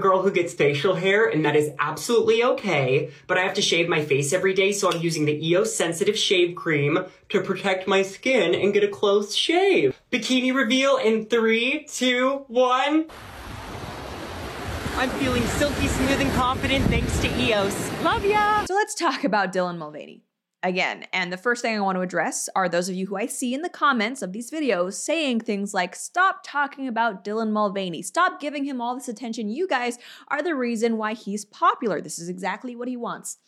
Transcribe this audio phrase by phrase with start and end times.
[0.00, 3.88] girl who gets facial hair, and that is absolutely okay, but I have to shave
[3.88, 8.02] my face every day, so I'm using the EOS Sensitive Shave Cream to protect my
[8.02, 10.00] skin and get a close shave.
[10.10, 13.06] Bikini reveal in three, two, one.
[14.96, 18.02] I'm feeling silky smooth and confident thanks to EOS.
[18.02, 18.64] Love ya!
[18.66, 20.24] So let's talk about Dylan Mulvaney
[20.62, 21.06] again.
[21.12, 23.54] And the first thing I want to address are those of you who I see
[23.54, 28.40] in the comments of these videos saying things like, stop talking about Dylan Mulvaney, stop
[28.40, 29.48] giving him all this attention.
[29.48, 29.98] You guys
[30.28, 32.00] are the reason why he's popular.
[32.00, 33.38] This is exactly what he wants.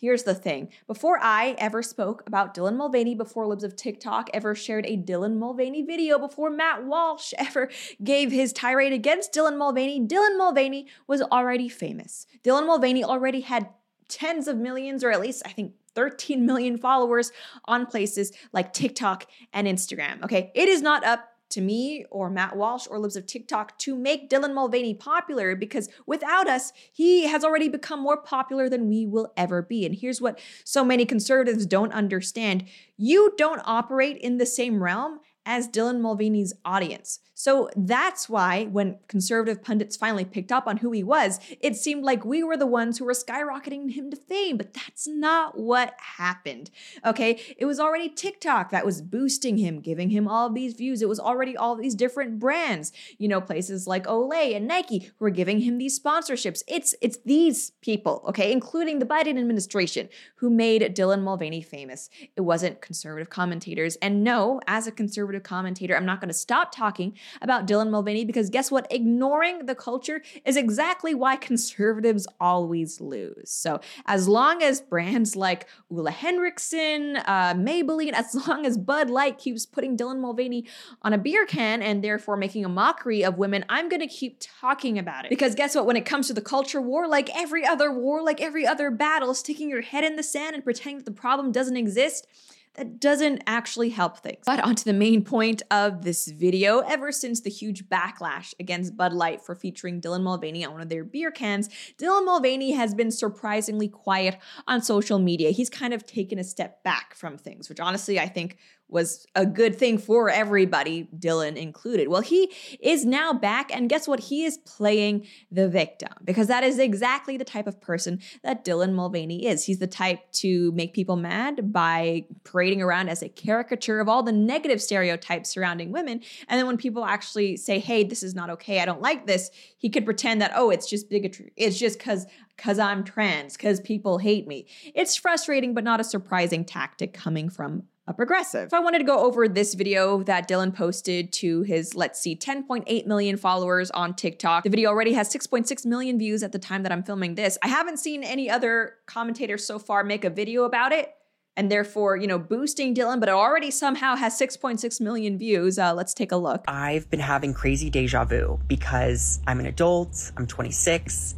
[0.00, 0.70] Here's the thing.
[0.86, 5.36] Before I ever spoke about Dylan Mulvaney, before Libs of TikTok ever shared a Dylan
[5.36, 7.68] Mulvaney video, before Matt Walsh ever
[8.02, 12.26] gave his tirade against Dylan Mulvaney, Dylan Mulvaney was already famous.
[12.42, 13.68] Dylan Mulvaney already had
[14.08, 17.32] tens of millions, or at least I think 13 million followers
[17.66, 20.22] on places like TikTok and Instagram.
[20.24, 23.96] Okay, it is not up to me or Matt Walsh or Libs of TikTok to
[23.96, 29.04] make Dylan Mulvaney popular because without us, he has already become more popular than we
[29.04, 29.84] will ever be.
[29.84, 32.64] And here's what so many conservatives don't understand
[32.96, 37.18] you don't operate in the same realm as Dylan Mulvaney's audience.
[37.40, 42.04] So that's why when conservative pundits finally picked up on who he was, it seemed
[42.04, 45.94] like we were the ones who were skyrocketing him to fame, but that's not what
[46.18, 46.70] happened.
[47.02, 51.00] Okay, it was already TikTok that was boosting him, giving him all these views.
[51.00, 55.12] It was already all these different brands, you know, places like Olay and Nike who
[55.18, 56.62] were giving him these sponsorships.
[56.68, 62.10] It's it's these people, okay, including the Biden administration who made Dylan Mulvaney famous.
[62.36, 63.96] It wasn't conservative commentators.
[64.02, 68.24] And no, as a conservative commentator, I'm not going to stop talking about Dylan Mulvaney
[68.24, 68.86] because guess what?
[68.90, 73.50] Ignoring the culture is exactly why conservatives always lose.
[73.50, 79.38] So as long as brands like Ole Henriksen, uh, Maybelline, as long as Bud Light
[79.38, 80.66] keeps putting Dylan Mulvaney
[81.02, 84.38] on a beer can and therefore making a mockery of women, I'm going to keep
[84.40, 85.30] talking about it.
[85.30, 85.86] Because guess what?
[85.86, 89.34] When it comes to the culture war, like every other war, like every other battle,
[89.34, 92.26] sticking your head in the sand and pretending that the problem doesn't exist
[92.74, 94.42] that doesn't actually help things.
[94.46, 96.78] But onto the main point of this video.
[96.80, 100.88] Ever since the huge backlash against Bud Light for featuring Dylan Mulvaney on one of
[100.88, 104.38] their beer cans, Dylan Mulvaney has been surprisingly quiet
[104.68, 105.50] on social media.
[105.50, 108.56] He's kind of taken a step back from things, which honestly I think
[108.90, 112.08] was a good thing for everybody, Dylan included.
[112.08, 114.20] Well, he is now back, and guess what?
[114.20, 118.92] He is playing the victim because that is exactly the type of person that Dylan
[118.92, 119.64] Mulvaney is.
[119.64, 124.22] He's the type to make people mad by parading around as a caricature of all
[124.22, 126.20] the negative stereotypes surrounding women.
[126.48, 129.50] And then when people actually say, hey, this is not okay, I don't like this,
[129.76, 131.52] he could pretend that, oh, it's just bigotry.
[131.56, 132.26] It's just because
[132.60, 134.66] because I'm trans, because people hate me.
[134.94, 138.70] It's frustrating, but not a surprising tactic coming from a progressive.
[138.70, 142.34] So I wanted to go over this video that Dylan posted to his, let's see,
[142.34, 144.64] 10.8 million followers on TikTok.
[144.64, 147.56] The video already has 6.6 million views at the time that I'm filming this.
[147.62, 151.14] I haven't seen any other commentators so far make a video about it
[151.56, 155.78] and therefore, you know, boosting Dylan, but it already somehow has 6.6 million views.
[155.78, 156.64] Uh, let's take a look.
[156.68, 161.34] I've been having crazy deja vu because I'm an adult, I'm 26,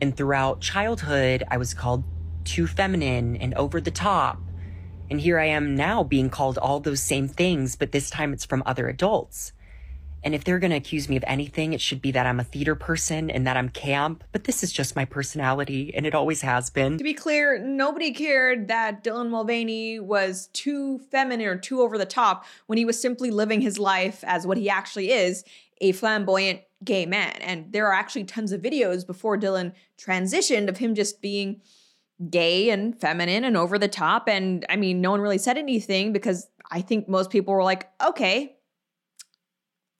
[0.00, 2.04] and throughout childhood, I was called
[2.44, 4.40] too feminine and over the top
[5.10, 8.44] and here I am now being called all those same things, but this time it's
[8.44, 9.52] from other adults.
[10.24, 12.44] And if they're going to accuse me of anything, it should be that I'm a
[12.44, 14.24] theater person and that I'm camp.
[14.32, 16.98] But this is just my personality, and it always has been.
[16.98, 22.04] To be clear, nobody cared that Dylan Mulvaney was too feminine or too over the
[22.04, 25.44] top when he was simply living his life as what he actually is
[25.80, 27.36] a flamboyant gay man.
[27.40, 31.60] And there are actually tons of videos before Dylan transitioned of him just being
[32.30, 34.28] gay and feminine and over the top.
[34.28, 37.88] And I mean, no one really said anything because I think most people were like,
[38.04, 38.57] okay,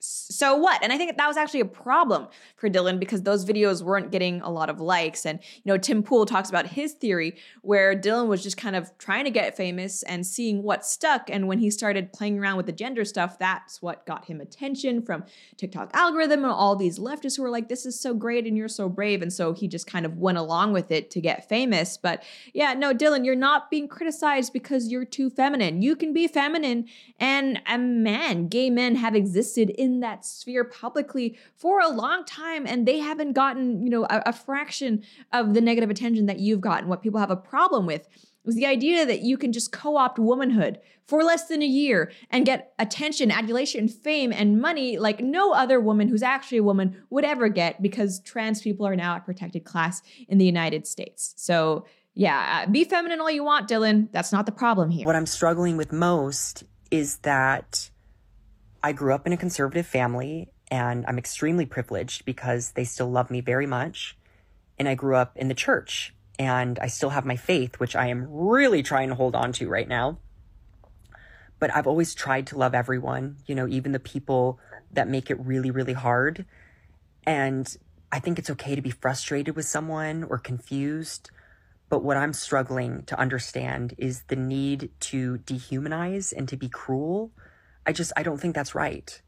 [0.01, 0.83] so what?
[0.83, 4.41] And I think that was actually a problem for Dylan because those videos weren't getting
[4.43, 5.27] a lot of likes.
[5.27, 8.97] And, you know, Tim Pool talks about his theory where Dylan was just kind of
[8.99, 11.29] trying to get famous and seeing what stuck.
[11.29, 15.03] And when he started playing around with the gender stuff, that's what got him attention
[15.03, 15.25] from
[15.57, 18.69] TikTok algorithm and all these leftists who were like, this is so great and you're
[18.69, 19.21] so brave.
[19.21, 21.97] And so he just kind of went along with it to get famous.
[21.97, 22.23] But
[22.55, 25.83] yeah, no, Dylan, you're not being criticized because you're too feminine.
[25.83, 26.87] You can be feminine
[27.19, 32.25] and a man, gay men have existed in in that sphere publicly for a long
[32.25, 35.03] time and they haven't gotten, you know, a, a fraction
[35.33, 36.89] of the negative attention that you've gotten.
[36.89, 38.07] What people have a problem with
[38.45, 42.47] was the idea that you can just co-opt womanhood for less than a year and
[42.47, 47.25] get attention, adulation, fame, and money like no other woman who's actually a woman would
[47.25, 51.35] ever get because trans people are now a protected class in the United States.
[51.37, 54.09] So yeah, uh, be feminine all you want, Dylan.
[54.13, 55.07] That's not the problem here.
[55.07, 57.91] What I'm struggling with most is that
[58.83, 63.31] I grew up in a conservative family And I'm extremely privileged because they still love
[63.31, 64.17] me very much.
[64.79, 68.09] And I grew up in the church and I still have my faith, which I
[68.09, 70.19] am really trying to hold on to right now.
[71.59, 74.61] But I've always tried to love everyone, you know, even the people
[74.93, 76.45] that make it really, really hard.
[77.27, 77.77] And
[78.13, 81.31] I think it's okay to be frustrated with someone or confused.
[81.89, 87.33] But what I'm struggling to understand is the need to dehumanize and to be cruel.
[87.89, 89.21] I just, I don't think that's right.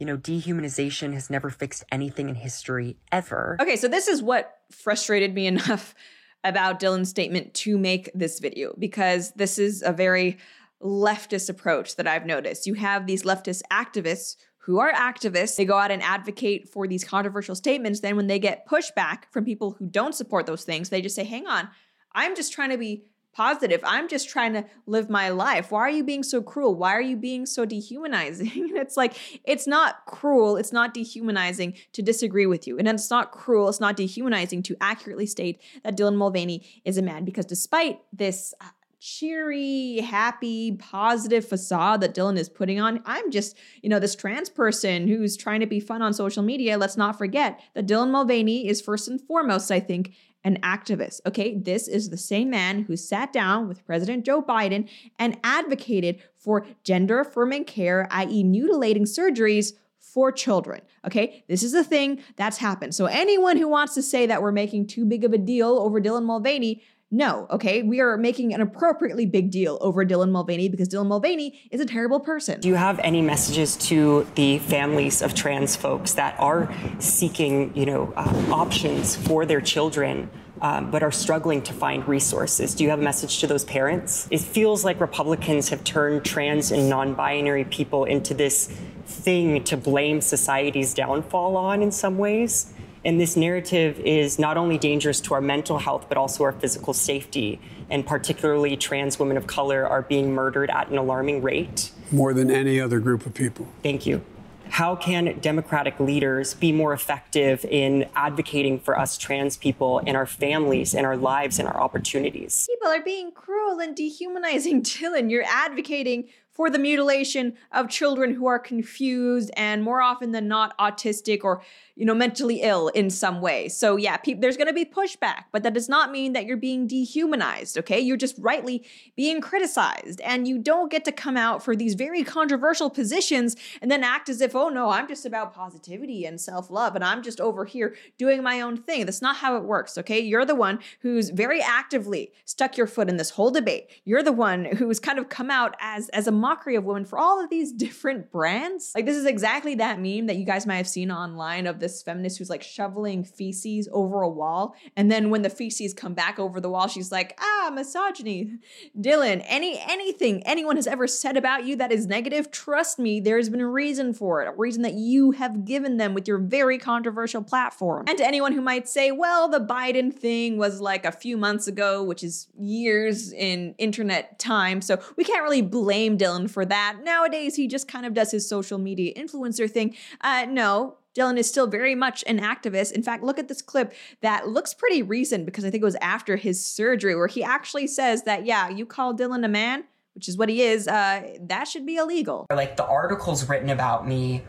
[0.00, 3.56] You know, dehumanization has never fixed anything in history ever.
[3.60, 5.94] Okay, so this is what frustrated me enough
[6.42, 10.36] about Dylan's statement to make this video because this is a very
[10.82, 12.66] leftist approach that I've noticed.
[12.66, 17.02] You have these leftist activists who are activists, they go out and advocate for these
[17.02, 18.00] controversial statements.
[18.00, 21.24] Then, when they get pushback from people who don't support those things, they just say,
[21.24, 21.68] hang on,
[22.12, 23.80] I'm just trying to be positive.
[23.84, 25.70] I'm just trying to live my life.
[25.70, 26.74] Why are you being so cruel?
[26.74, 28.50] Why are you being so dehumanizing?
[28.54, 29.14] it's like,
[29.44, 32.78] it's not cruel, it's not dehumanizing to disagree with you.
[32.78, 37.02] And it's not cruel, it's not dehumanizing to accurately state that Dylan Mulvaney is a
[37.02, 38.66] man because despite this uh,
[39.00, 43.00] cheery, happy, positive facade that Dylan is putting on.
[43.04, 46.78] I'm just, you know, this trans person who's trying to be fun on social media.
[46.78, 51.20] Let's not forget that Dylan Mulvaney is first and foremost, I think, an activist.
[51.26, 54.88] Okay, this is the same man who sat down with President Joe Biden
[55.18, 60.80] and advocated for gender affirming care, i.e., mutilating surgeries for children.
[61.06, 62.94] Okay, this is a thing that's happened.
[62.94, 66.00] So, anyone who wants to say that we're making too big of a deal over
[66.00, 67.82] Dylan Mulvaney, no, okay?
[67.82, 71.86] We are making an appropriately big deal over Dylan Mulvaney because Dylan Mulvaney is a
[71.86, 72.60] terrible person.
[72.60, 77.86] Do you have any messages to the families of trans folks that are seeking, you
[77.86, 80.30] know, uh, options for their children?
[80.60, 82.74] Um, but are struggling to find resources.
[82.74, 84.26] Do you have a message to those parents?
[84.28, 88.66] It feels like Republicans have turned trans and non binary people into this
[89.06, 92.74] thing to blame society's downfall on in some ways.
[93.04, 96.92] And this narrative is not only dangerous to our mental health, but also our physical
[96.92, 97.60] safety.
[97.90, 101.92] And particularly, trans women of color are being murdered at an alarming rate.
[102.10, 103.68] More than any other group of people.
[103.82, 104.24] Thank you.
[104.70, 110.26] How can Democratic leaders be more effective in advocating for us trans people and our
[110.26, 112.66] families and our lives and our opportunities?
[112.68, 115.30] People are being cruel and dehumanizing Dylan.
[115.30, 116.28] You're advocating
[116.58, 121.62] for the mutilation of children who are confused and more often than not autistic or
[121.94, 123.68] you know mentally ill in some way.
[123.68, 126.56] So yeah pe- there's going to be pushback but that does not mean that you're
[126.56, 128.00] being dehumanized okay?
[128.00, 128.84] You're just rightly
[129.14, 133.88] being criticized and you don't get to come out for these very controversial positions and
[133.88, 137.40] then act as if oh no i'm just about positivity and self-love and i'm just
[137.40, 139.06] over here doing my own thing.
[139.06, 140.18] That's not how it works okay?
[140.18, 143.88] You're the one who's very actively stuck your foot in this whole debate.
[144.04, 147.18] You're the one who's kind of come out as as a mockery of women for
[147.18, 150.76] all of these different brands like this is exactly that meme that you guys might
[150.76, 154.74] have seen online of this feminist who's like shoveling feces over a wall.
[154.96, 158.58] And then when the feces come back over the wall, she's like, ah, misogyny.
[158.98, 163.48] Dylan, any anything anyone has ever said about you that is negative, trust me, there's
[163.48, 166.78] been a reason for it, a reason that you have given them with your very
[166.78, 168.04] controversial platform.
[168.08, 171.66] And to anyone who might say, well, the Biden thing was like a few months
[171.66, 176.98] ago, which is years in internet time, so we can't really blame Dylan for that.
[177.02, 179.94] Nowadays, he just kind of does his social media influencer thing.
[180.20, 182.92] Uh, no, Dylan is still very much an activist.
[182.92, 183.92] In fact, look at this clip
[184.22, 187.86] that looks pretty recent because I think it was after his surgery where he actually
[187.86, 191.68] says that, yeah, you call Dylan a man, which is what he is, uh, that
[191.68, 192.46] should be illegal.
[192.50, 194.42] Like the articles written about me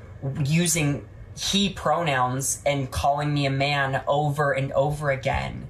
[0.46, 5.68] using he pronouns and calling me a man over and over again.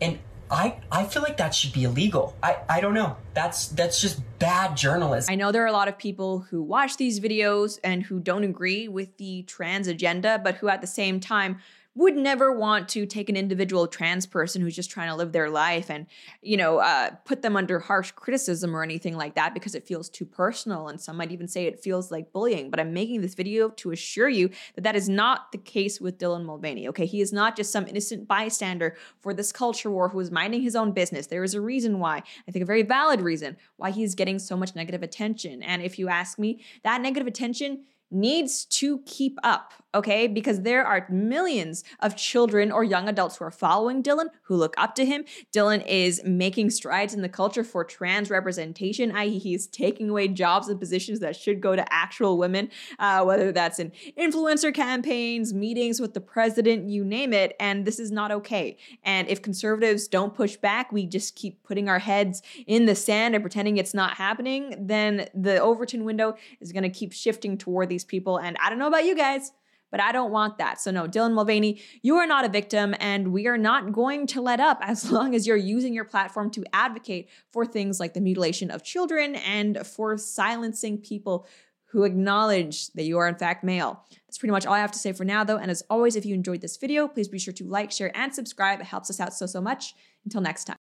[0.00, 0.18] And
[0.50, 2.34] I, I feel like that should be illegal.
[2.42, 3.16] I, I don't know.
[3.34, 5.32] That's that's just bad journalism.
[5.32, 8.42] I know there are a lot of people who watch these videos and who don't
[8.42, 11.58] agree with the trans agenda, but who at the same time
[12.00, 15.50] would never want to take an individual trans person who's just trying to live their
[15.50, 16.06] life and
[16.40, 20.08] you know uh, put them under harsh criticism or anything like that because it feels
[20.08, 20.88] too personal.
[20.88, 22.70] And some might even say it feels like bullying.
[22.70, 26.18] But i'm making this video to assure you that that is not the case with
[26.18, 27.04] dylan mulvaney okay?
[27.04, 30.74] He is not just some innocent bystander for this culture war who is minding his
[30.74, 31.26] own business.
[31.26, 34.56] There is a reason why i think a very valid reason why he's getting so
[34.56, 35.62] much negative attention.
[35.62, 40.26] And if you ask me that negative attention needs to keep up, okay?
[40.26, 44.74] Because there are millions of children or young adults who are following Dylan, who look
[44.76, 45.24] up to him.
[45.52, 50.68] Dylan is making strides in the culture for trans representation, i.e., he's taking away jobs
[50.68, 56.00] and positions that should go to actual women, uh, whether that's in influencer campaigns, meetings
[56.00, 57.54] with the president, you name it.
[57.60, 58.76] And this is not okay.
[59.04, 63.34] And if conservatives don't push back, we just keep putting our heads in the sand
[63.34, 67.88] and pretending it's not happening, then the Overton window is going to keep shifting toward
[67.88, 68.38] these these people.
[68.38, 69.52] And I don't know about you guys,
[69.90, 70.80] But I don't want that.
[70.80, 74.40] So, no, Dylan Mulvaney, you are not a victim, and we are not going to
[74.40, 78.20] let up as long as you're using your platform to advocate for things like the
[78.20, 81.44] mutilation of children and for silencing people
[81.86, 84.04] who acknowledge that you are in fact male.
[84.26, 85.58] That's pretty much all I have to say for now, though.
[85.58, 88.32] And as always, if you enjoyed this video, please be sure to like, share, and
[88.32, 88.78] subscribe.
[88.78, 89.94] It helps us out so, so much.
[90.24, 90.78] Until next time.